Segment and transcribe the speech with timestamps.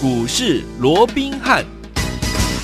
[0.00, 1.77] 股市罗宾汉。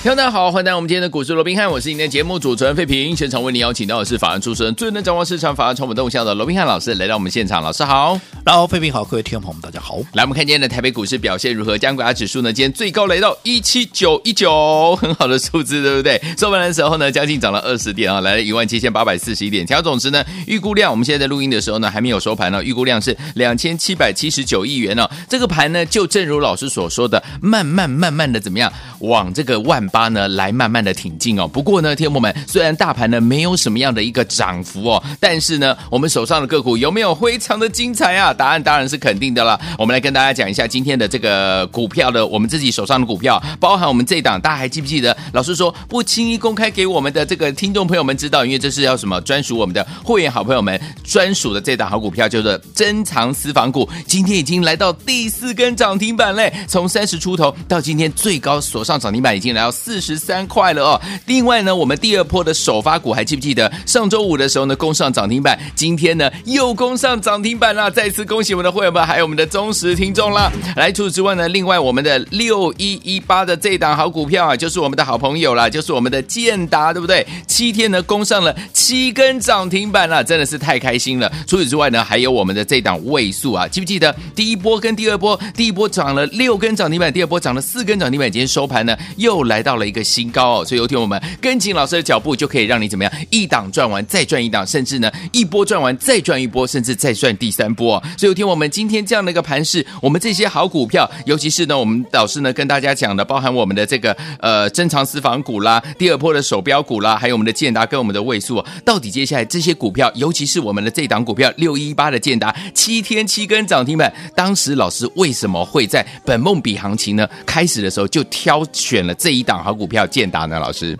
[0.05, 3.17] 听众大家好，欢迎来到我们今天的股市罗宾汉，我是今天的节目主持人费平。
[3.17, 9.97] 现场为您邀请到的是法案出身、最能掌握市场法案传播动向的罗宾汉老师来到我们现场，老师好，然后费平好，各位听众朋友们大家好。
[10.13, 11.79] 来，我们看今天的台北股市表现如何？
[11.79, 12.53] 加权指数呢？
[12.53, 16.21] 今天最高来到一七九一九，很好的数字，对不对？
[16.37, 19.67] 收盘的时候呢，将近涨了二十点啊，来了一万七千八百四十一点。
[19.67, 25.09] 成交总值呢，预估量我们现在在录音的时候呢，还没有收盘呢，预估量是两千七百七十九亿元呢。
[25.31, 30.85] 这个盘呢，就正如老师所说的，慢慢慢慢的怎么样，往这个万八呢来慢慢。
[30.85, 38.35] 的挺进哦，不过呢，听众们，虽然大盘呢没有什么样的一个涨幅哦，但是呢，我们手上的个股有没有非常的精彩啊？
[38.35, 39.59] 答案当然是肯定的了。
[39.79, 45.17] 我们来跟大家讲一下今天的这个股票的，我们自己手上的股票，包含我们这档，大家还记不记得？
[45.33, 53.89] 老师说不轻易公开给我们的这个听众朋友们知道，因为这是要什么专属我们的会员好朋友们专属的这档好股票，叫做珍藏私房股。
[54.07, 60.65] 今天已经来到第四根涨停板嘞，从三十出头到今天最高锁上涨停板，已经来到四十三块。
[60.73, 61.01] 了哦！
[61.27, 63.71] 另外呢，我们第二波的首发股还记不记得？
[63.87, 67.91] 上周五的时候呢，攻上涨停板，今天呢又攻上涨停板了。
[67.91, 70.51] 再次恭喜我们的会员们，还有我们的忠实听众啦！
[70.77, 77.27] 来，除此之外呢，另外我们的六一一八的这档好股票啊，就是我们的好朋友啦，就是我们的建达，对不对？
[77.47, 81.31] 七天呢攻上了七根涨停板了，真的是太开心了。
[81.47, 85.39] 除此之外呢，还有我们的这档位数啊，记不记得第一波跟第二波？
[85.55, 90.65] 第一波涨了六根涨停板，第二波涨了四根涨停板，今天收盘呢又来到到了一个新高哦。
[90.65, 98.01] 所以有天我们跟紧老师的脚步，就可以让你怎么样一档赚完再赚一档，甚至呢一波赚完再赚一波，甚至再赚第三波。
[98.17, 120.61] 所以有天我们今天这样的一个盘势，我们这些好股票，尤其是呢我们老师呢跟大家讲的，包含我们的这个呃珍藏私房股啦，第二波的手标股啦，还有我们的建达跟我们的位数，到底接下来这些股票，尤其是我们的这档股票六一八的建达，七天七根涨停板，当时老师为什么会在本梦比行情呢开始的时候就挑选了这一档好股票建达呢？
[120.61, 120.95] 老师，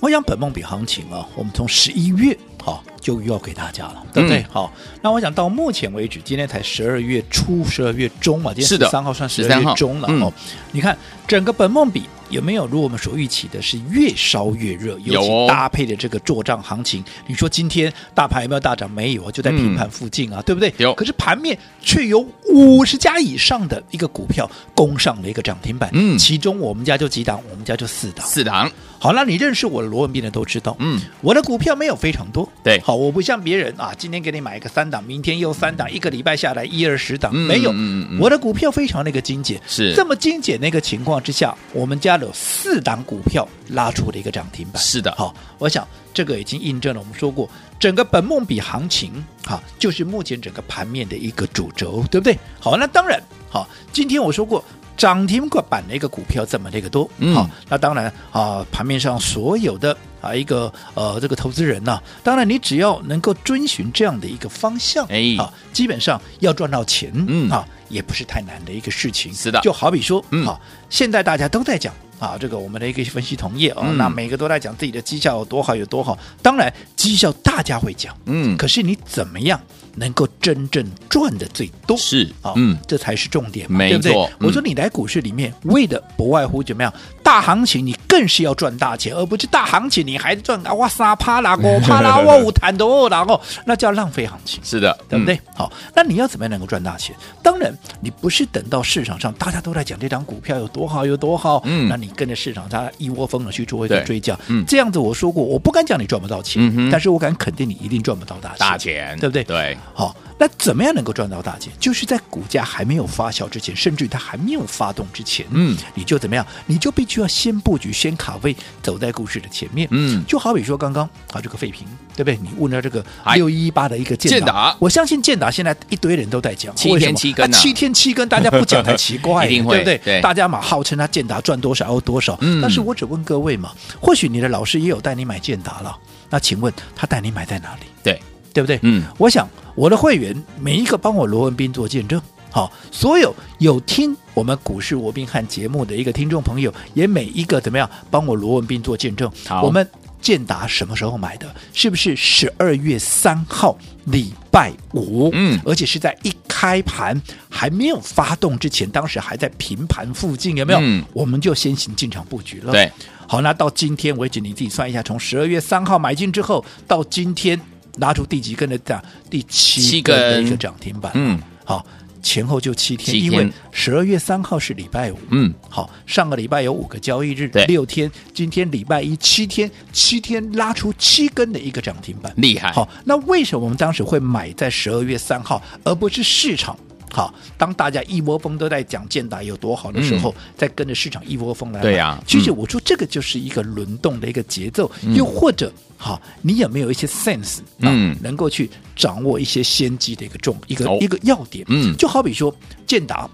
[0.00, 4.40] 我想本梦比行情啊，我们从十一月好就预告给大家了，对不对？
[4.40, 10.32] 嗯、好，那我想到目前为止，今天才十二月初，十二月中嘛，今天十三号算十二月中了哦。
[10.72, 12.02] 你看整个本梦比。
[12.28, 14.98] 有没有如我们所预期的，是越烧越热？
[15.04, 18.90] 尤其搭配的这个做账行情，你说今天大盘有没有大涨？
[18.90, 20.74] 没有，就在平盘附近啊，嗯、对不对？
[20.78, 20.92] 有。
[20.94, 28.68] 可是盘面却有五十家以上的一个股票攻上了一个涨停板，嗯，其中我们家就几档，我们家就四档，四档。
[28.98, 39.94] 好，那你认识我的罗文斌的都知道，嗯，我的股票没有非常多，对，好，我不像别人啊，今天给你买一个三档，明天又三档，一个礼拜下来一二十档，没有，嗯嗯，我的股票非常那个精简，是。
[39.94, 49.12] 这么精简那个情况之下，我们家有四档股票拉出了一个涨停板，是的，好，我想这个已经印证了我们说过，整个本梦比行情，
[49.44, 52.38] 哈，就是目前整个盘面的一个主轴，对不对？
[52.58, 54.64] 好，那当然，好，今天我说过。
[54.96, 57.36] 涨停板的一个股票这么的一个多，好、嗯。
[57.36, 67.50] 哦，那当然啊，盘面上所有的啊一个呃这个投资人呢、啊，当然你只要能够遵循这样的一个方向，哎，啊，基本上要赚到钱，嗯。
[67.50, 69.32] 啊，也不是太难的一个事情。
[69.32, 70.58] 是的，就好比说，嗯，啊，
[70.90, 79.60] 现在大家都在讲啊，这个我们的一个分析同业啊，嗯、那每个都在讲自己的绩效有多好有多好，当然绩效大家会讲，嗯，可是你怎么样？
[79.96, 84.12] 能够真正赚的最多是啊，嗯，这才是重点嘛，对不对？
[84.40, 86.92] 我说你来股市里面为的不外乎怎么样？
[87.26, 94.60] 大行情你更是要赚大钱，而不是大行情你还赚啊哇沙啪啦我啪啦哇五弹多然后那叫浪费行情。
[94.62, 95.36] 是的，对不对？
[95.52, 97.16] 好，那你要怎么样能够赚大钱？
[97.42, 109.42] 当然，你不是等到市场上大家都在讲这张股票有多好有多好，嗯，那你跟着市场它一窝蜂的去做一个追价，嗯，这样子我说过，我不敢讲你赚不到钱，但是我敢肯定你一定赚不到大钱，大钱，对不对？
[109.42, 109.76] 对。
[109.92, 111.72] 好，那怎么样能够赚到大钱？
[111.80, 116.46] 就是在股价还没有发酵之前，甚至于它还没有发动之前，嗯，你就怎么样？
[116.66, 122.36] 你就必须要先布局、先卡位，走在股市的前面，嗯，就好比说刚刚啊，这个废品，对不对？
[122.36, 123.04] 你问了这个
[123.34, 129.98] 六一八的一个建达，我相信建达现在一堆人都在讲七天七根、啊，七天七根，大家不讲才奇怪， 对不对？
[129.98, 135.96] 对大家嘛号称他建达赚多少有多少，嗯，但是我只问各位嘛，或许你的老师也有带你买建达了，
[136.28, 137.86] 那请问他带你买在哪里？
[138.02, 138.20] 对。
[138.56, 138.78] 对不对？
[138.82, 142.18] 嗯，我想我的会员每一个帮我罗文斌做见证，
[142.50, 149.30] 好，所有有听我们股市罗宾汉节目的一个听众朋友，也每一个怎么样帮我罗文斌做见证。
[149.46, 149.86] 好，我们
[150.22, 151.54] 建达什么时候买的？
[151.74, 153.76] 是不是十二月三号
[154.06, 155.28] 礼拜五？
[155.34, 157.20] 嗯，而且是在一开盘
[157.50, 160.78] 还没有发动之前，当时还在平盘附近，有没有？
[160.80, 162.72] 嗯，我们就先行进场布局了。
[162.72, 162.90] 对，
[163.28, 167.60] 好，那到今天为止，你自己算一下，从十二月三号买进之后到今天。
[167.96, 169.02] 拉出第几根的涨？
[169.28, 171.12] 第七根的一个涨停板。
[171.14, 171.84] 嗯，好，
[172.22, 186.76] 前后就七天，七天因为十二月三号是礼拜五，嗯，好，上个礼拜有五个交易日，六天，今天礼拜一七天，七天拉出七根的一个涨停板，厉害，好，那为什么我们当时会买在十二月三号，而不是市场？
[187.16, 191.80] 好，当大家一窝蜂都在讲建达有多好的时候，嗯、再跟着市场一窝蜂来买。
[191.80, 201.64] 对呀、啊，其实我说这个就是一个轮动的一个节奏，嗯、又或者，好，你有没有一些 sense 啊，嗯、能够去掌握一些先机的一个重一个、哦、一个要点？
[201.70, 202.54] 嗯，就好比说
[202.86, 203.26] 建达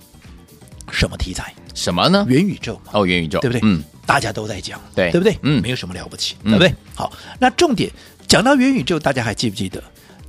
[0.92, 1.52] 什么题材？
[1.74, 2.24] 什么呢？
[2.28, 3.60] 元宇宙哦，元宇宙，对不对？
[3.64, 5.36] 嗯，大家都在讲，对，对不对？
[5.42, 6.68] 嗯，没有什么了不起，对不对？
[6.68, 7.90] 嗯、好，那重点
[8.28, 9.82] 讲到元宇宙，大家还记不记得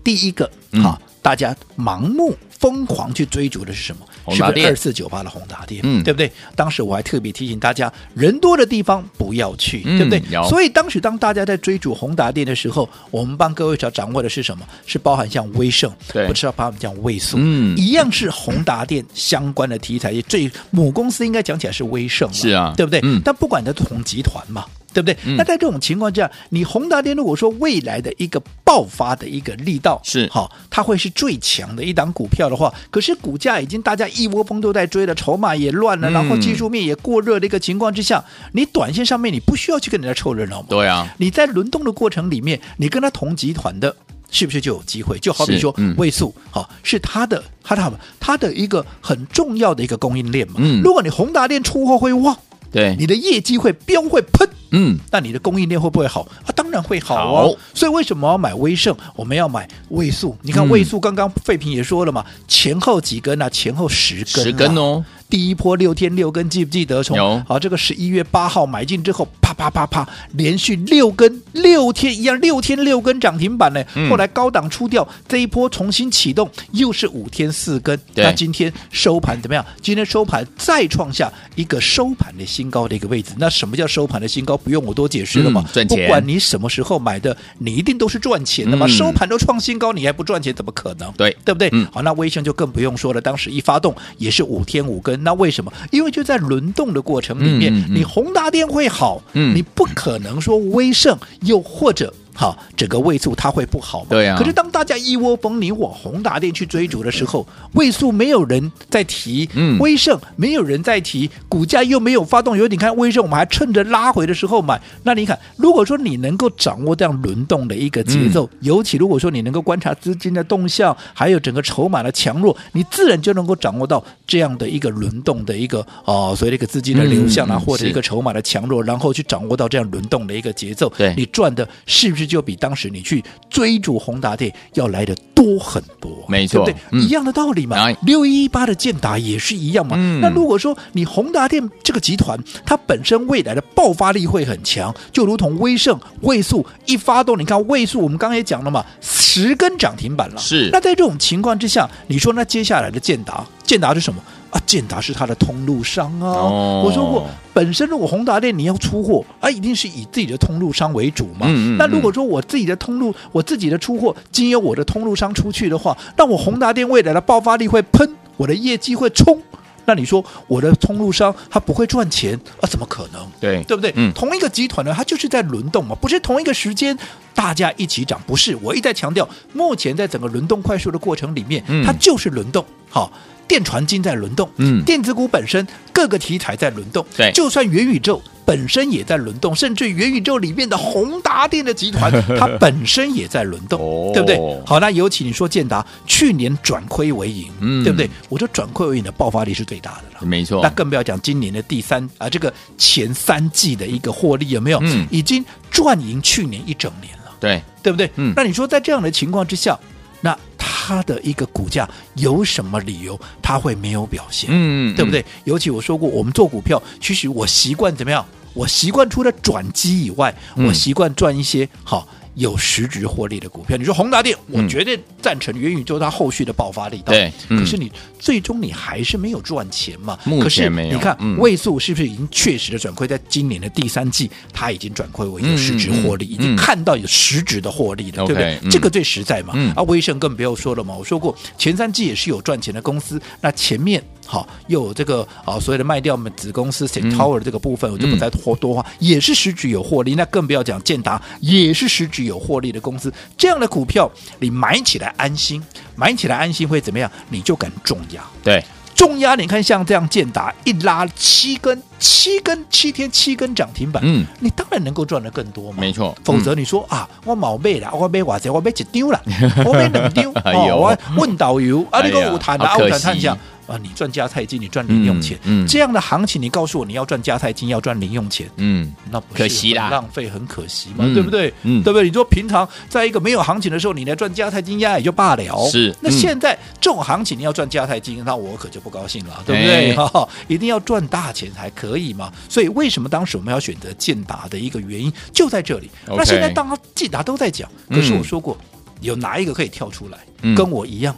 [0.03, 0.49] 第一个？
[0.81, 0.99] 好。
[0.99, 4.05] 嗯大家盲目疯狂去追逐的是什么？
[4.35, 5.81] 是不是二四九八的宏达电？
[5.83, 6.31] 嗯，对不对？
[6.55, 10.49] 当时我还特别提醒大家，人多的地方不要去，嗯、对不对？
[10.49, 14.65] 所以当时当大家在追逐宏达电的时候，我们帮各位要掌握的是什么？
[14.85, 20.13] 是包含像威盛，对，不是要包含像位数，嗯，一样是宏达电相关的题材。
[20.23, 22.99] 最母公司应该讲起来是威盛，是啊，对不对？
[23.03, 24.65] 嗯，但不管它同集团嘛。
[24.93, 25.17] 对不对？
[25.25, 38.23] 嗯、那在这种情况下，你宏达电如果说未来的一个爆发的一个力道是好，它会是最强的一档股票的话，可是股价已经大家一窝蜂都在追了，筹码也乱了，嗯、然后技术面也过热的一个情况之下，
[38.53, 40.67] 你短线上面你不需要去跟人家凑热闹嘛？
[40.69, 43.95] 对啊，你在轮动的过程里面，你跟他同集团的，
[44.31, 45.17] 是不是就有机会？
[45.19, 50.55] 就好比说，位数好是他的，他的他的一个很重要的一个供应链嘛。
[50.57, 52.37] 嗯，如果你宏达电出货会旺。
[52.73, 56.21] 对，你的业绩会飙会喷，嗯，那你的供应链会不会好？
[56.43, 57.55] 啊，当然会好哦。
[57.75, 58.93] 所以为什么要买威盛？
[59.15, 60.35] 我们要买位数？
[60.41, 63.47] 你看位数，刚刚费平也说了嘛，嗯、前后几根啊？
[63.47, 65.05] 前后十根，十根哦。
[65.33, 67.01] 第一波六天六根，记不记得？
[67.01, 73.83] 从好这个十一月八号买进之后，啪啪啪啪，连续六根六天一样，六天六根涨停板呢。
[74.11, 77.99] 后来高档出掉，这一波重新启动，又是五天四根。
[78.13, 79.65] 那今天收盘怎么样？
[79.81, 83.31] 今天收盘再创下一个收盘的新高的一个位置。
[83.39, 84.55] 那什么叫收盘的新高？
[84.55, 85.65] 不用我多解释了嘛。
[85.73, 85.99] 赚钱。
[85.99, 88.85] 不管你什么时候买的，你一定都是赚钱的嘛。
[88.85, 91.11] 收盘都创新高，你还不赚钱，怎么可能？
[91.13, 91.71] 对，对不对？
[91.91, 95.22] 好，那微信就更不用说了，当时一发动也是五天五根。
[95.23, 95.71] 那为什么？
[95.91, 102.13] 因为就在轮动的过程里面，嗯嗯、你宏达电会好，嗯、你不可能说威盛又或者。
[102.33, 104.07] 好，整个位数它会不好吗？
[104.09, 104.37] 对呀、啊。
[104.37, 112.57] 可是当大家一窝蜂你往宏达电去追逐的时候，位数没有人在提，嗯，威盛没有人在提，股价又没有发动。
[112.57, 114.81] 有你看威盛，我们还趁着拉回的时候买。
[115.03, 130.91] 那你看，如果说你能够掌握这样轮动的一个节奏，嗯、尤其如果说你能够观察资金的动向，还有整个筹码的强弱，你自然就能够掌握到这样的一个轮动的一个哦，所谓的一个资金的流向啊，嗯、或者一个筹码的强弱，然后去掌握到这样轮动的一个节奏。
[130.97, 132.22] 对，你赚的是不是？
[132.25, 136.83] 就比当时你去追逐宏达电要来的多很多，没错，对不对？
[136.91, 137.91] 嗯、一样的道理嘛。
[138.03, 139.95] 六一八的建达也是一样嘛。
[139.97, 150.37] 嗯、那如果说你宏达电这个集团，它本身未来的爆发力会很强，就如同威盛、位数一发动，你看位数，我们刚刚也讲了嘛，十根涨停板了。
[150.37, 150.69] 是。
[150.71, 154.21] 那在这种情况之下，你说那接下来的建达，建达是什么？
[154.53, 156.29] 啊，建达是它的通路商啊。
[156.29, 161.47] 哦、我说过，本身如果宏达店你要出货啊，一定是以自己的通路商为主嘛。
[161.47, 168.07] 嗯嗯嗯，那如果说我自己的通路，我自己的出货经由我的通路商出去的话，那我宏达店未来的爆发力会喷，
[168.37, 169.41] 我的业绩会冲。
[169.85, 172.63] 那你说我的通路商他不会赚钱啊？
[172.69, 173.27] 怎么可能？
[173.39, 173.91] 对，对不对？
[173.97, 176.97] 嗯、同一个集团呢，它就是在轮动嘛，不是同一个时间
[177.33, 178.55] 大家一起涨，不是。
[178.61, 182.63] 我一再强调，目前在整个轮动快速的过程里面，它就是轮动。
[182.89, 183.11] 好。
[183.47, 194.37] 电传金在轮动，嗯，电子股本身各个题材在轮动，对，就算元宇宙本身也在轮动，甚至元宇宙里面的宏达电的集团， 它本身也在轮动，哦、对不对？
[194.65, 198.09] 好，那尤其你说建达去年转亏为盈，嗯，对不对？
[198.29, 200.61] 我说转亏为盈的爆发力是最大的了，没错。
[200.63, 204.79] 那更不要讲今年的第三啊，这个前三季的一个获利有没有？
[204.81, 208.09] 嗯，已经赚赢去年一整年了，对，对不对？
[208.15, 209.77] 嗯，那你说在这样的情况之下，
[210.21, 210.37] 那
[210.85, 214.49] 它的一个股价有什么理由它会没有表现？
[214.51, 215.23] 嗯，对不对？
[215.45, 218.25] 尤其我说过，我们做股票，其实我习惯怎么样？
[218.53, 222.05] 我习惯除了转机以外，我习惯赚一些好。
[222.35, 227.13] 有实质获利的股票，你说宏达电，我绝对赞成元宇宙它后续的爆发力道。
[227.13, 230.17] 对，可是你最终你还是没有赚钱嘛？
[230.25, 230.95] 目前没有。
[230.95, 233.07] 你看，位数是不是已经确实的转亏？
[233.07, 238.59] 在今年的第三季，它已经转亏为有实质获利，已经看到有实质的获利了，对不对？
[238.69, 239.53] 这个最实在嘛。
[239.75, 240.95] 啊，威盛更不要说了嘛。
[240.95, 250.15] 我说过，前三季也是有赚钱的公司，那前面好，又有这个啊所谓的卖掉我们子公司 St Tower 的这个部分，嗯、我就不再多多话，也是实举有获利。
[250.15, 253.13] 那更不要讲建达，也是实举有获利的公司。
[253.37, 255.63] 这样的股票，你买起来安心，
[255.95, 257.11] 买起来安心会怎么样？
[257.29, 258.23] 你就敢重压。
[258.43, 258.63] 对。
[258.95, 266.13] 重压，你看像这样建达一拉七根，七根七天七根涨停板，嗯，你当然能够赚得更多嘛，没错。
[266.25, 269.21] 否则你说、嗯、啊，我冇买了，我买哇塞， 我买一丢了，
[269.65, 273.37] 我买两丢，哦，我问导游，啊，你个我谈的，五谈探一下。
[273.65, 281.53] 啊，你赚加菜金，你赚零用钱，嗯，嗯这样的行情，你告诉我你要赚加菜金，要赚零用钱，嗯，那不可惜啦，浪费很可惜嘛，嗯、对不对？
[281.63, 282.05] 嗯，对不对？
[282.05, 285.91] 你说平常在一个没有行情的时候，你来赚加菜金压也就罢了，是。
[285.91, 289.95] 嗯、那现在这种行情你要赚加菜金，那我可就不高兴了，对不对？
[289.95, 292.31] 哈、欸，一定要赚大钱才可以嘛。
[292.49, 295.89] 所以为什么当时我们要选择建达的一个原因就在这里。
[296.07, 301.15] Okay, 那现在当建达都在讲，可是我说过，嗯、有哪一个可以跳出来、嗯、跟我一样？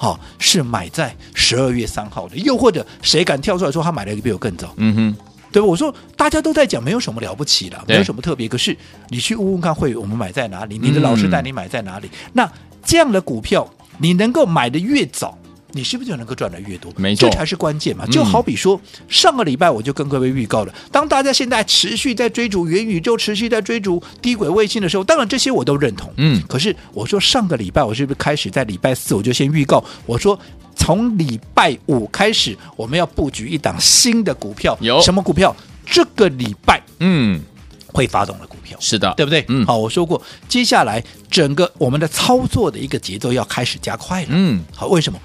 [0.00, 4.72] 好、哦，是买在十二月三号的，又或者谁敢跳出来说他买的比我更早？
[4.76, 5.16] 嗯哼，
[5.50, 5.66] 对吧？
[5.66, 8.46] 我说大家都在讲，没有什么了不起的，没有什么特别。
[8.46, 8.76] 可是
[9.08, 10.78] 你去问问看，会我们买在哪里？
[10.78, 12.06] 你的老师带你买在哪里？
[12.06, 12.52] 嗯、那
[12.84, 13.68] 这样的股票，
[13.98, 15.37] 你能够买的越早。
[15.72, 16.92] 你是不是就能够赚得越多？
[16.96, 18.06] 没错，这才是关键嘛。
[18.06, 26.12] 就好比说，嗯、上个礼拜我就跟各位预告了，当大家现在持续在追逐元宇宙，持续在追逐低轨卫星的时候，当然这些我都认同。
[26.16, 29.84] 嗯，可是我说上个礼拜我是不是开始在礼拜四我就先预告？
[30.06, 30.38] 我说
[30.74, 35.54] 从礼拜五开始我们要布局一档新的股票，有什么股票？
[35.84, 37.40] 这个礼拜嗯
[37.88, 39.44] 会发动的股票，是的，对不对？
[39.48, 44.28] 嗯，好，我说过，接下来整个我们的操作的一个节奏要开始加快了。
[44.30, 45.18] 嗯，好，为什么？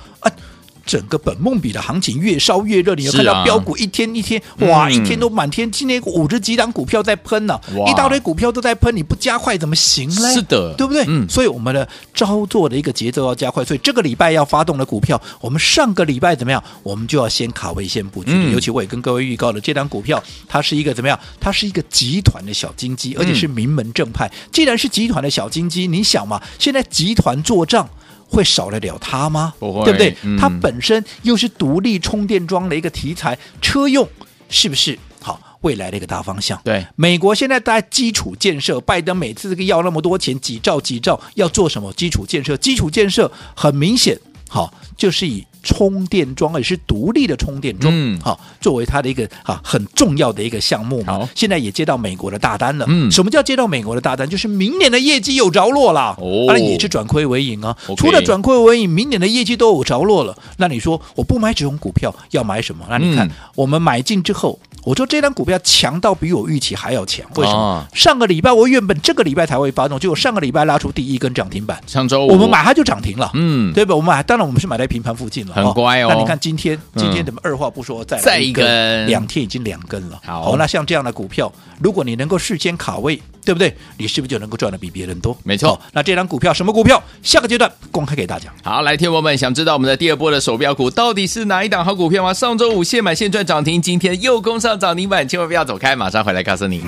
[0.83, 10.33] 啊，整个本梦比的行情越烧越热，你有看到标股一天一天，啊、哇，一天都满天，今天五十几档股票在喷呢、啊，一大堆股票都在喷，你不加快怎么行呢？
[10.33, 11.03] 是的，对不对？
[11.07, 16.63] 嗯，所以我们的操作的一个节奏要加快，所以这个礼拜要发动的股票，我们上个礼拜怎么样？
[16.83, 18.31] 我们就要先卡位先布局。
[18.33, 21.19] 嗯、尤其我也跟各位预告了，这档股票它是一个怎么样？
[21.39, 24.27] 它是一个集团的小金鸡，而且是名门正派。
[24.27, 27.87] 嗯、既然是集团的小金鸡，你想嘛，现在集团做账。
[28.33, 29.53] 会少得了它吗？
[29.59, 30.17] 不会，对不对？
[30.23, 34.07] 嗯、它本身又是独立充电桩的一个题材，车用
[34.49, 36.59] 是不是好未来的一个大方向？
[36.65, 42.57] 对，美国现在在基础建设，拜登每次这个要那么多钱，几兆几兆，要做什么基础建设？
[42.57, 45.45] 基础建设很明显，好就是以。
[45.63, 51.13] 充电桩也是独立的充电桩，嗯，好，作为它的一个啊很重要的一个项目嘛。
[51.13, 52.85] 好，现在也接到美国的大单了。
[52.89, 54.29] 嗯，什么叫接到美国的大单？
[54.29, 56.15] 就是明年的业绩有着落了。
[56.19, 57.75] 哦，当然也是转亏为盈啊。
[57.97, 60.37] 除了转亏为盈，明年的业绩都有着落了。
[60.57, 62.85] 那你说我不买这种股票，要买什么？
[62.89, 64.59] 那你看、嗯、我们买进之后。
[64.85, 67.57] 我说这张股票强到比我预期还要强，为什么？
[67.57, 73.95] 哦、上个礼拜我原本这个礼拜才会发动，结果上个礼拜拉出第一根涨停板，上周五我们买它就涨停了，嗯，对吧？
[73.95, 76.07] 我们买，当然我们是买在平盘附近了，很乖哦。
[76.09, 80.19] 那你看今天，今天怎么二话不说再再一根两天已经两根了。
[80.25, 83.21] 好，那像这样的股票，如果你能够事先卡位。
[83.45, 83.75] 对不对？
[83.97, 85.37] 你是不是就能够赚的比别人多？
[85.43, 85.77] 没错。
[85.91, 87.03] 那这张股票什么股票？
[87.21, 88.47] 下个阶段公开给大家。
[88.63, 92.33] 好，来，听友们想知道我们的第二波的手标股到底是哪一档好股票吗？
[92.33, 96.81] 上周五现买现赚涨停，今天又攻上涨停板，千万不要走开，马上回来告诉你。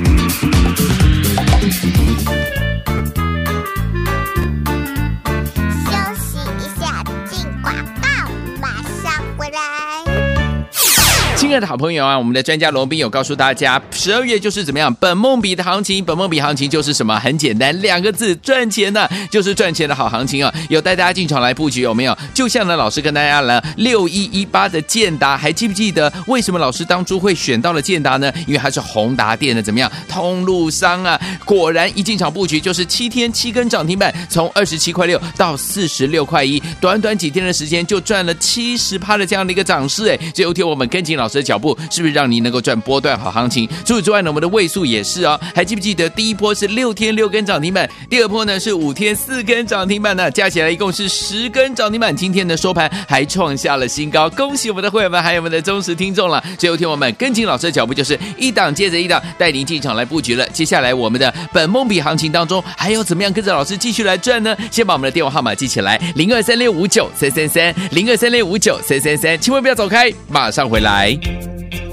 [11.60, 14.94] 的好朋友啊，我们的专家罗宾有告诉大家，十二月就是怎么样？
[14.96, 17.20] 本梦比的行情，本梦比行情就是什么？
[17.20, 20.54] 很简单，两个字，赚钱呢、就是赚钱的好行情啊！
[20.70, 22.18] 有带大家进场来布局有没有？
[22.34, 28.32] 就像呢，老师跟大家了六一一八的建达，还记不记得为什么老师当初会选到了建达呢？
[28.48, 29.92] 因为它是宏达电的怎么样？
[30.10, 31.20] 通路商啊！
[31.46, 40.18] 果然一进场布局就是七天七根涨停板，从二十七块六到四十六块一，短短几天的时间就赚了七十趴的这样的一个涨势哎！
[40.34, 41.45] 最后天我们跟紧老师。
[41.46, 43.70] 脚步是不是让你能够赚波段好行情？
[43.86, 45.40] 除此之外呢，我们的位数也是哦。
[45.54, 50.30] 还记不记得第一波是六天六根涨停板，第二波呢是五天四根涨停板呢？
[50.32, 52.14] 加起来一共是十根涨停板。
[52.16, 56.44] 今天的收盘还创下了新高，恭喜我们的会员们，还有我们的忠实听众了。
[56.58, 60.48] 最后天我们跟紧老师的脚步，就是一档接着一档，带您进场来布局了。
[60.50, 64.56] 接下来我们的本梦比行情当中，还要怎么样跟着老师继续来赚呢？
[64.72, 71.18] 先把我们的电话号码记起来：零二三六五九三三三，零二三六五九三三三，千万不要走开，马上回来。
[71.26, 71.85] Thank you.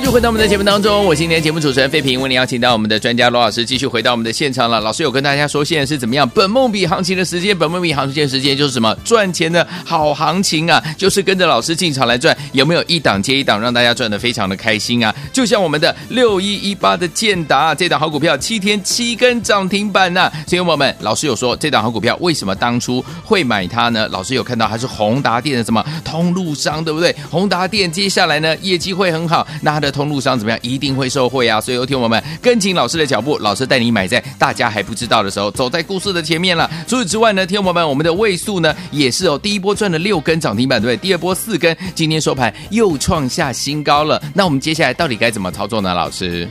[0.00, 4.80] 续回到我们的节目当中，我今天节目主持人费平，为您邀请到我们的专家罗老师继续回到我们的现场了。
[4.80, 6.28] 老师有跟大家说，现在是怎么样？
[6.30, 8.94] 本梦比行情的时间，本梦比行情的时间就是什么？
[9.04, 10.82] 赚钱的好行情啊！
[10.96, 15.14] 就是跟着老师进场来赚，有没有一档接一档，让大家赚的非常的开心啊？
[15.32, 20.32] 就像我们的六一一八的建达这档好股票，七天七根涨停板呐、啊！
[20.46, 24.08] 所以我们老师有说，这档好股票为什么当初会买它呢？
[24.10, 27.14] 老师有看到它是宏达电的什么通路商，对不对？
[27.30, 30.58] 宏达电接下来呢业绩会很好，那它的通路商怎么样？
[30.62, 31.60] 一定会受惠啊！
[31.60, 36.70] 所以有听我们跟紧老师的脚步，老师带你买在大家还不知道的时候，走在故事的前面了。
[36.86, 41.08] 除此之外呢，听我们我们的位数呢也是哦，第一波赚了六根涨停板，对不对？
[41.08, 44.22] 第二波四根，今天收盘又创下新高了。
[44.34, 45.94] 那我们接下来到底该怎么操作呢？
[45.94, 46.48] 老师？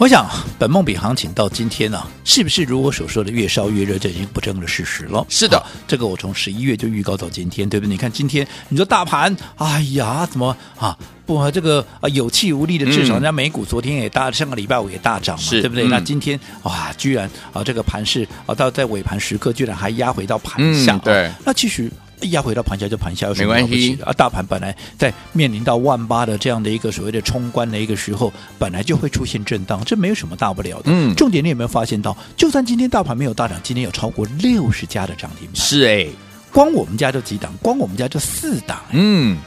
[0.00, 0.26] 我想，
[0.58, 3.98] 本梦比行情到今天呢、啊，是不是如我所说的越烧越热？
[3.98, 5.22] 这已经不争的事实了。
[5.28, 7.90] 是的，这个我从十一月就预告到今天，对不对？
[7.90, 10.96] 你看今天，你说大盘，哎呀，怎么啊？
[11.26, 15.84] 不，这个啊有气无力的，至少人家美股昨天也大，上个礼拜五也大涨嘛，对不对？
[15.84, 20.96] 嗯、那今天哇，居然啊这个盘势啊到在尾盘时刻，居然还压回到盘下。
[20.96, 21.92] 嗯、对、啊，那其实。
[22.28, 24.12] 压回到盘下就盘下，有什么没关系啊？
[24.12, 30.84] 大盘本来在面临到万八的这样的一个所谓的冲关的一个时候，本来就会出现震荡，这没有什么大不了的。
[30.86, 35.56] 嗯，重点你有没有发现到，就算今天大盘没有大涨，今天有超过六十家的涨停板。
[35.56, 36.06] 是哎，
[36.52, 38.80] 光我们家就几档，光我们家就四档。
[38.92, 39.38] 嗯。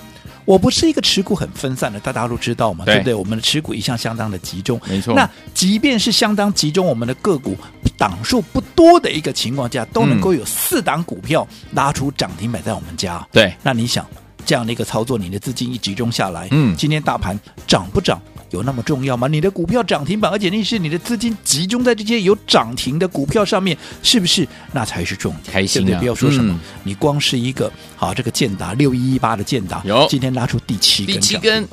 [0.46, 3.14] 我不是一个持股很分散的，大家都知道嘛，对，对不对？
[3.14, 5.14] 我们的持股一向相当的集中，没错。
[5.14, 7.56] 那即便是相当集中，我们的个股
[7.98, 13.26] 档数不多的一个情况下，都能够有四档股票拉出涨停板在我们家。
[13.32, 14.06] 对，那你想
[14.46, 18.22] 这样的一个操作，你的资金一集中下来，嗯，今天大盘涨不涨？
[18.54, 19.28] 有那么重要吗？
[19.28, 24.48] 你的股票涨停板，而且那是你的资金集中在这些有涨停的股票上面，是不是？
[24.72, 25.52] 那才是重点。
[25.52, 25.86] 开心啊！
[25.86, 26.00] 对不对？
[26.02, 31.68] 不要说什么，嗯、你光是一个好这个建达六一一八的建达，有今天拉出第七根涨停板了，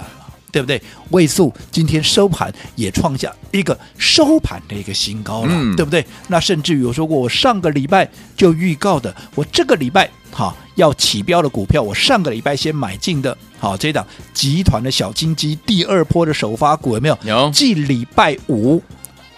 [0.51, 0.81] 对不对？
[1.11, 6.05] 位数今天收盘也创下一个收盘的一个新高了，嗯、对不对？
[6.29, 13.37] 那甚至于我说过，我上个礼拜就预告的，我这个礼拜哈要起标的股票，我上个礼拜先买进的。
[13.59, 17.19] 好，这档集团的小金鸡第二波的首发股有没有？
[17.25, 17.51] 有。
[17.53, 18.83] 继礼拜五，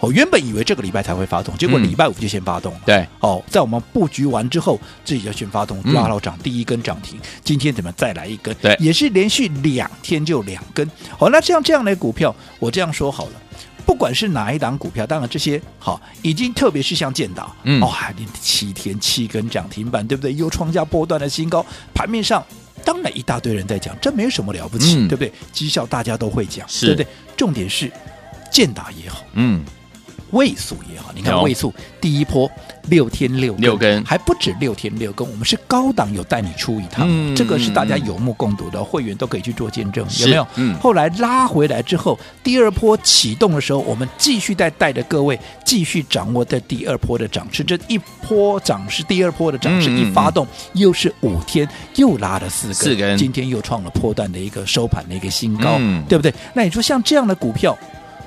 [0.03, 2.81] 我原本以为这个礼拜才会发动，结果礼拜五就先发动了。
[2.85, 7.17] 对、嗯，哦，在我们布局完之后，自己就先发动，拉到涨第一根涨停。
[7.19, 8.53] 嗯、今天怎么再来一根？
[8.55, 10.85] 对，也是连续两天就两根。
[11.17, 13.31] 好，那像这样的股票，我这样说好了，
[13.85, 20.33] 不管是哪一档股票，当然这些好，已经特别是像建达，嗯，哦，连七天七根涨停板，对不对？
[20.35, 22.43] 又创下波段的新高，盘面上。
[22.83, 25.31] 当然，一大堆人在讲，这没有什么了不起，嗯、对不对？
[25.53, 27.07] 绩效大家都会讲，对不对？
[27.37, 27.89] 重点是，
[28.51, 29.63] 建达也好，嗯。
[30.33, 32.49] 位数也好，你看位数第一波
[32.89, 40.47] 六天六根六根，还不止六天六根，我们是高档有带你出一趟，嗯、这个是大家有目共睹的，嗯、会员都可以去做见证，有没有？
[40.55, 40.77] 嗯。
[40.79, 56.33] 后来拉回来之后，第二波启动的时候，我们继续带带着各位继续掌握在第二波的涨势，这一波涨势，第二波的涨势一发动，嗯、又是五天又拉了四根，四根，今天又创了波段的一个收盘的一个新高，嗯、对不对？
[56.53, 57.77] 那你说像这样的股票，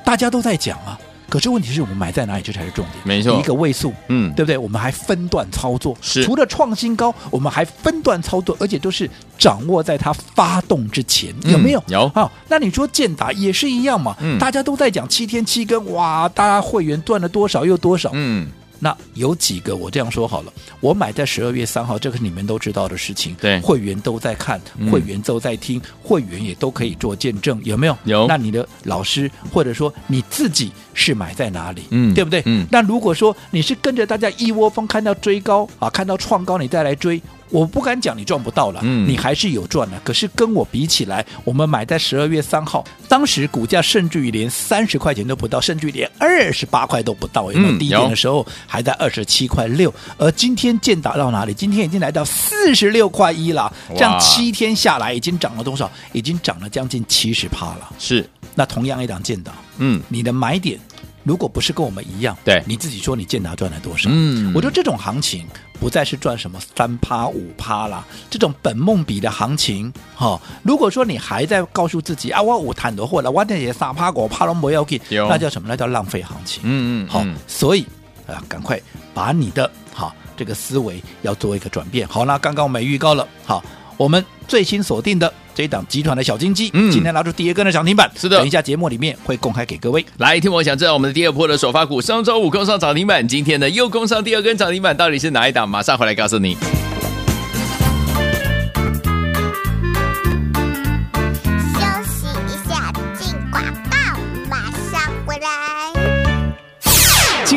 [0.05, 0.99] 大家都在讲啊。
[1.29, 2.97] 可是问题是我们买在哪里，这才是重点。
[3.05, 4.57] 没错，一个位数，嗯，对不对？
[4.57, 11.81] 我们还分段操作，是除了创新高，我们还分段操作，而且都是掌握在它发动之前，有没有？
[11.89, 12.09] 嗯、有。
[12.11, 14.17] 好，那你说建达也是一样嘛？
[14.21, 18.11] 嗯，大家都在讲七天七根，哇，大家会员赚了多少又多少？
[18.13, 18.49] 嗯。
[18.79, 23.35] 那有几个我这样说好了，我买在十二月三号，这个是你们都知道的事情。
[23.41, 24.61] 对，会员都在看，
[24.91, 27.97] 会员都在听，嗯、会员也都可以做见证，有没有？
[28.05, 28.27] 有。
[28.27, 31.85] 那你的老师或者说你自己是买在哪里？
[31.91, 32.43] 嗯，对不对？
[32.45, 32.67] 嗯。
[32.71, 37.21] 那如果说你是跟着大家一窝蜂看到追高啊，看到创高你再来追。
[37.51, 39.99] 我不敢讲你赚不到了，嗯，你还是有赚的。
[40.01, 47.53] 可是跟我比起来，我们买在十二月三号，当时股价甚至于连三十块钱都不到，甚至于连二十八块都不到。
[47.53, 51.55] 因为低点的时候还在二十七块六，而今天建达到哪里？
[51.55, 53.73] 今天已经来到四十六块一了。
[53.91, 55.91] 这样七天下来，已经涨了多少？
[56.13, 57.91] 已经涨了将近七十趴了。
[57.99, 60.79] 是，那同样一档建档，嗯，你的买点。
[61.27, 64.09] 如果不是跟我们一样，对，你自己说你建达赚了多少？
[64.13, 65.45] 嗯，我觉得这种行情
[65.81, 75.67] 不再是赚什么三趴五趴啦，这种本梦比的行情，哈、哦，如果说你还在告诉自己啊，我五摊多货了，我那些三趴五趴都不要给，那叫什么？
[75.69, 76.63] 那叫浪费行情。
[76.65, 77.85] 嗯嗯，好、哦，所以
[78.29, 78.81] 啊，赶快
[79.13, 82.07] 把你的哈、哦、这个思维要做一个转变。
[82.07, 83.65] 好，那刚刚我们也预告了，好，
[83.97, 85.33] 我们最新锁定的。
[85.55, 88.37] 这一档集团的小金鸡，嗯，今天拿出第二根的涨停板，是的。
[88.37, 90.53] 等一下节目里面会公开给各位来听。
[90.53, 95.67] 我想知道我们的第二波的首发股，上周五攻上涨停板，今天呢又攻上第二根涨停板，到底是哪一档？
[95.67, 96.59] 马上回来告诉你。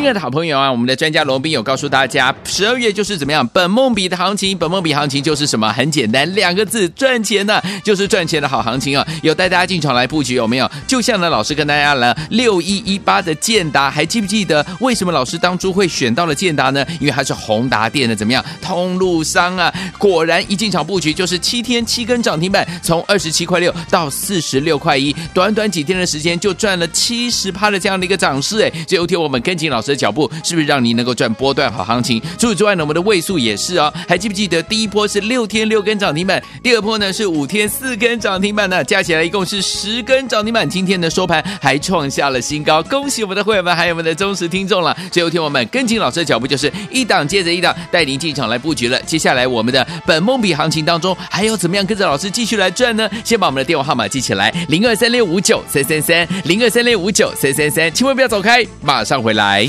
[0.00, 3.46] 亲爱的好朋友啊，我们的专家罗宾有告诉大家，十二月就是怎么样？
[3.48, 5.70] 本梦比的行情，本梦比行情就是什么？
[5.74, 9.06] 很简单，两个字，赚钱呢、就是赚钱的好行情啊！
[9.22, 10.68] 有带大家进场来布局有没有？
[10.86, 16.82] 就像呢，老师跟大家了六一一八的建达，还记不记得为什么老师当初会选到了建达呢？
[16.98, 18.42] 因为它是宏达电的怎么样？
[18.62, 19.70] 通路商啊！
[19.98, 28.70] 果然一进场布局就是七天七根涨停板，从二十七块六到四十六块一，短短几天的时间就赚了七十趴的这样的一个涨势哎！
[28.88, 29.70] 最后一天我们跟紧。
[29.70, 32.20] 老师的脚步是不是让你能够赚波段好行情？
[32.38, 33.92] 除此之外呢，我们的位数也是哦。
[34.08, 38.82] 还记不记得第一波是六天六根涨停板，第二波呢是五天四根涨停板呢？
[38.84, 40.68] 加起来一共是十根涨停板。
[40.68, 44.96] 今天的收盘还创下了新高，恭喜我们的会员们，还有我们的忠实听众了。
[45.10, 49.00] 最后一天我们跟紧老师的脚步，就是一档接着一档，带您进场来布局了。
[49.02, 53.08] 接下来我们的本梦比行情当中，还要怎么样跟着老师继续来赚呢？
[53.24, 59.68] 先把我们的电话号码记起来：零二三六五九三三三，零二三六五九三三三，千万不要走开，马上回来。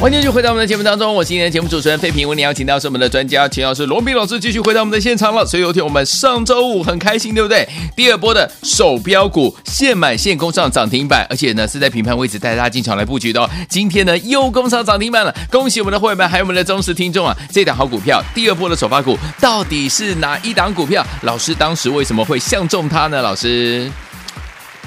[0.00, 2.28] 欢迎继续回到我们的节目当中，我是今天的节目主持人费平。
[2.28, 5.46] 为你邀请到是我们的专家钱老师罗宾老师，继续回到我们的现场了。
[5.46, 7.66] 所以有天我们上周五很开心，对不对？
[7.96, 13.48] 第二波的手标股现买现攻上涨停板，而且呢是在平盘位置带大家进场来布局的哦。
[13.66, 17.34] 今天呢又攻上涨停板了，恭喜我们的会员们，还有我们的忠实听众啊！
[17.50, 21.06] 这档好股票，第二波的首发股到底是哪一档股票？
[21.22, 23.22] 老师当时为什么会相中它呢？
[23.22, 23.90] 老师，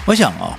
[0.05, 0.53] 我想啊、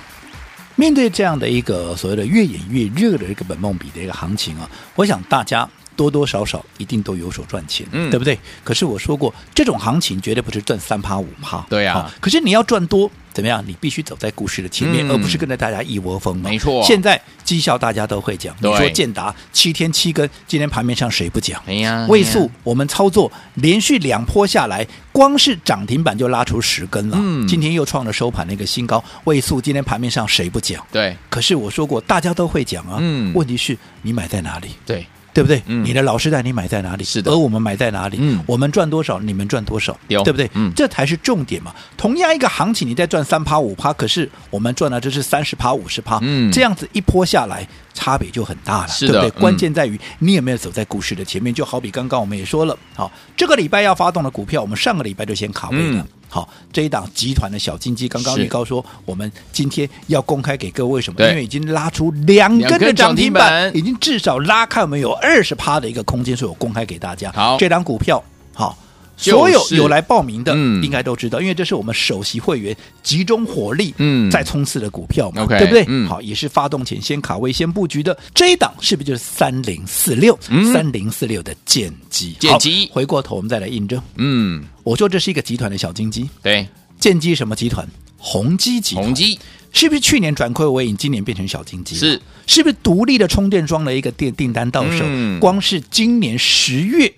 [0.79, 8.39] 面对这样的一个所谓的越演越热的一个本梦比的一个行情啊，我想大家多多少少一定都有所赚钱，嗯，对不对？
[8.63, 12.15] 可是我说过，这种行情绝对不是赚三趴五趴，对呀、啊。
[12.21, 13.11] 可是你要赚多。
[13.31, 13.63] 怎么样？
[13.65, 16.35] 你必须走在股市的前面，嗯、而不是跟着大家一窝蜂。
[16.37, 18.53] 没错，现在绩效大家都会讲。
[18.59, 21.61] 你说建达七天七根，今天盘面上谁不讲？
[21.67, 27.17] 哎呀，位数我们操作连续两波下来，光是涨停板就拉出十根了。
[27.21, 29.01] 嗯，今天又创了收盘的一个新高。
[29.25, 30.83] 位数今天盘面上谁不讲？
[30.91, 31.15] 对。
[31.29, 32.97] 可是我说过，大家都会讲啊。
[32.99, 33.31] 嗯。
[33.35, 34.69] 问题是你买在哪里？
[34.85, 35.05] 对。
[35.33, 35.61] 对不对？
[35.67, 37.03] 嗯，你的老师带你买在哪里？
[37.03, 38.17] 是的，而我们买在哪里？
[38.19, 39.97] 嗯，我们赚多少，你们赚多少？
[40.07, 40.49] 对不对？
[40.53, 41.73] 嗯，这才是重点嘛。
[41.95, 49.29] 同样一个行情，你在赚三趴五趴，可是我们赚的这是三十趴五十趴，嗯，这样子一波下来，差别就很大了，对不对？
[49.31, 51.53] 关键在于你有没有走在股市的前面。
[51.53, 56.07] 就好比刚刚我们也说了，好，这个礼拜要发动的股票，我们上个礼拜就先卡位了。
[56.29, 61.21] 好，这一档集团的小金鸡，刚刚预告说，我们今天要公开给各位什么？
[61.27, 67.31] 因为已经拉出两根的涨停板，已经至少拉开我们有二十趴的一个空间，所以我公开给大家。
[67.31, 68.77] 好，这档股票，好。
[69.19, 76.07] 所有有来报名的，应该都知道，因为这是我们首席会员集中火力，嗯，在冲刺的股票嘛，对不对？
[76.07, 80.39] 好，也是发动前先卡位、先布局的这一档，是不是就是三零四六？
[80.71, 82.89] 三零四六的剑机，剑机。
[82.93, 86.65] 回过头我们再来印证，嗯，我说这是一个集团的小金鸡，对，
[86.97, 87.85] 剑机什么集团？
[88.17, 89.37] 宏基集团，宏基
[89.73, 91.95] 是不是去年转亏为盈，今年变成小金鸡？
[91.95, 95.03] 是，是不是独立的充电桩的一个订订单到手？
[95.41, 97.13] 光是今年十月。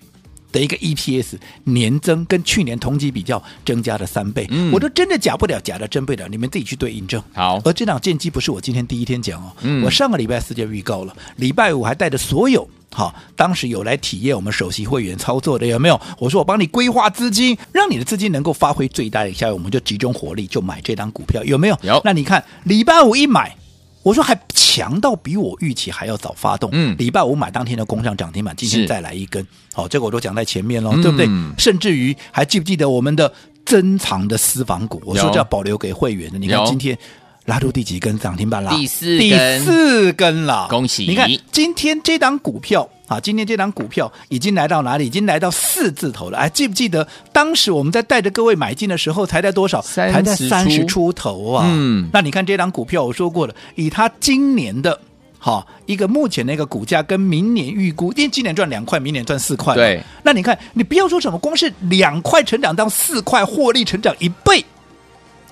[0.52, 7.20] 的一个 EPS 年增跟去年同期比较增加了三倍，嗯、我都真的假不了，假的真不了，你们自己去对印证。
[7.32, 15.98] 好，而这档剑机不是我今天第一天讲哦，嗯、我上个礼拜四就预告了，礼拜五还带着所有好，当时有来体验我们首席会员操作的有没有？
[16.18, 21.78] 我说我帮你规划资金，让你的资金能够发挥最大的效益，我们就集中火力就买这档股票，有没有？
[21.82, 22.00] 有。
[22.04, 23.56] 那你看礼拜五一买。
[24.02, 31.28] 我说还强到比我预期还要早发动，嗯，礼拜五买当天的工上涨停板，今天再来一根，好，这个我都讲在前面喽，对不对？
[31.56, 33.32] 甚至于还记不记得我们的
[33.64, 35.00] 珍藏的私房股？
[35.04, 36.98] 我说这要保留给会员的，你看今天
[37.46, 38.70] 拉出第几根涨停板了？
[38.70, 41.04] 第四第四根了，恭喜！
[41.04, 42.88] 你看今天这档股票。
[43.08, 45.04] 啊，今天这档股票已经来到哪里？
[45.04, 46.38] 已经来到四字头了。
[46.38, 49.82] 哎，记不记得当时我们在带着各位买进的时候，才在多少？
[49.82, 51.66] 才在三十出头啊。
[51.68, 54.98] 嗯，那你看这档股票，我说过了，以它今年的
[55.38, 59.74] 哈一个目前的一个股价跟明年预估，因为今年赚两块，明年赚四块。
[59.74, 64.64] 对，那你看，你不要说什么，光是两块成长到四块，获利成长一倍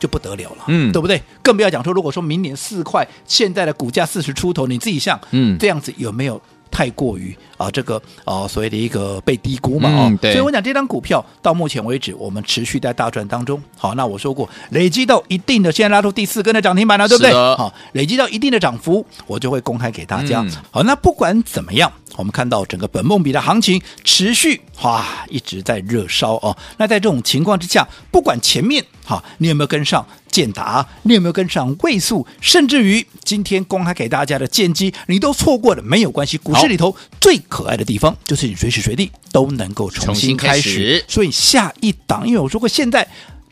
[0.00, 0.64] 就不得了了。
[0.66, 1.22] 嗯，对不对？
[1.42, 6.40] 更不要讲说，如果说明年四块，现在的股价四十出头，你自己想，嗯，这样子有没有？
[6.72, 13.60] 太过于啊，这个啊，所谓的一个被低估嘛，哦，所以我讲这张股票到目前为止，我们持续在大赚当中。
[13.76, 17.32] 好，那我说过，累积到一定的，现在拉出第四根的涨停板了，对不对？
[17.32, 20.46] 好，累积到一定的涨幅，我就会公开给大家。
[20.70, 26.56] 好，那不管怎么样，我们看到整个本梦比的行情持续哇，一直在热烧哦。
[26.76, 30.06] 那在这种情况之下，不管前面哈，你有没有跟上？
[30.30, 30.86] 建达？
[31.02, 32.24] 你有没有跟上位数？
[32.40, 36.38] 甚至于今天公开给大家的建机，你都错过了，没有关系。
[36.38, 40.62] 股市里头最可爱的地方，就是你随时随地都能够重新开始。
[40.62, 43.04] 开始所以下一档，因为我说过，现在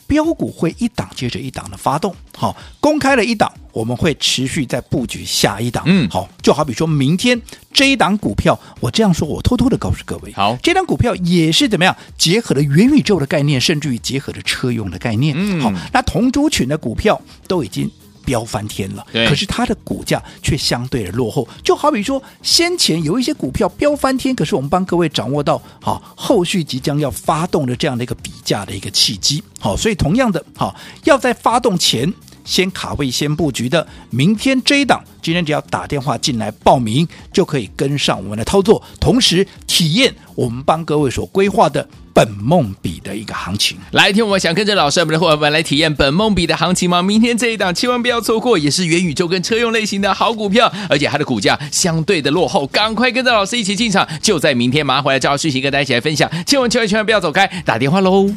[0.09, 2.13] 飙股会一档接着一档的发动。
[2.35, 5.85] 好，公开了一档，我们会持续在布局下一档。
[5.87, 7.41] 嗯，好，就好比说明天
[7.73, 15.35] 这一档股票，我这样说，我偷偷的告诉各位，好，这档股票也是怎么样结合了元宇宙的概念，甚至于结合了车用的概念。
[15.37, 17.91] 嗯，好，那同族群的股票都已经
[18.29, 21.49] 飙翻天了，可是它的股价却相对的落后。
[21.65, 29.43] 就好比说先前有一些股票飙翻天，可是我们帮各位掌握到，好，后续即将要发动的这样的一个比价的一个契机。
[29.59, 32.13] 好，所以同样的，好，要在发动前。
[32.45, 41.87] 先卡位、先布局的，明天这一档，今天只要打电话进来报名，就可以跟上我们的操作，同时体验我们帮各位所规划的
[42.19, 43.79] 本梦比的一个行情。
[43.93, 47.01] 来听，我们想跟着老师我们的伙伴们来体验本梦比的行情吗？
[47.01, 58.29] 明天这一档千万不要错过，也是元宇宙跟车用类型的好股票，而且它的股价相对的落后，赶快跟着老师一起进场，就在明天马上回来召讯息跟大家一起来分享，千万千万千万不要走开，打电话喽！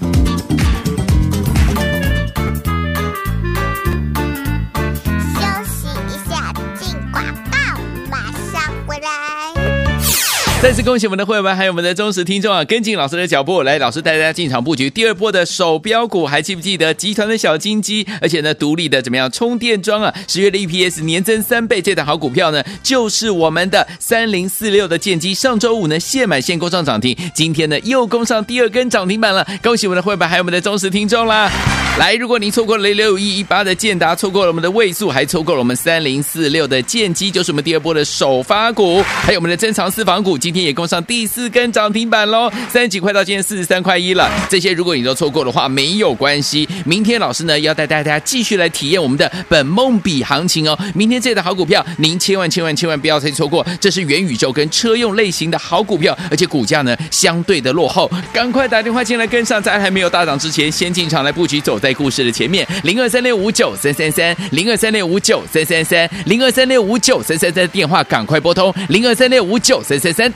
[10.61, 12.63] 再次恭喜我们的会员们，还有我们的忠实听众啊！
[12.63, 18.05] 跟紧老师的脚步，来，老师带大家进场布局第二波的首标股，还记不记得集团的小金鸡？
[18.21, 20.13] 而且呢，独立的怎么样充电桩啊？
[20.27, 25.33] 十月的 EPS 年增三倍，这档好股票呢，就是我们的三零四六的建机。
[25.33, 29.43] 上周五呢，现买现攻上涨停，今天呢又攻上第二根涨停板了。
[29.63, 31.51] 恭喜我们的会员们，还有我们的忠实听众啦！
[31.97, 40.37] 来，如果您错过了六一一八的建达，错过了我们的位数，还错过了我们三零四六的建机，就是我们第二波的首发股，还有我们的珍藏私房股。
[40.37, 44.29] 今今天也攻上第四根涨停板喽，三十几块到今天四十三块一了。
[44.49, 46.67] 这些如果你都错过的话，没有关系。
[46.85, 50.77] 明天老师呢要带大家继续来体验我们的本梦比行情哦。
[50.93, 53.65] 明天这样的好股票，您千万千万千万不要再错过。
[53.79, 62.67] 这是元宇宙跟车用类型的好股票，而且股价呢相对的落后，赶快打电话进来跟上，在还没有大涨之前，先进场来布局，走在故事的前面。
[62.83, 70.29] 零二三六五九三三三，零二三六五九三三三，零二三六五九三三三电话赶快拨通，零二三六五九三三三